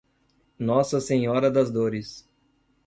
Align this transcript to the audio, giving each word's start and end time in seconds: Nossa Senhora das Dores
Nossa 0.57 0.99
Senhora 0.99 1.51
das 1.51 1.69
Dores 1.69 2.27